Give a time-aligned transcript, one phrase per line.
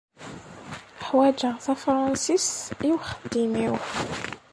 [1.07, 3.75] Ḥwajeɣ tafṛensist i uxeddim-inu.